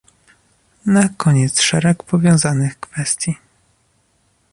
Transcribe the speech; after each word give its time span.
Na 0.85 1.09
koniec 1.17 1.59
szereg 1.61 2.03
powiązanych 2.03 2.79
kwestii 2.79 3.35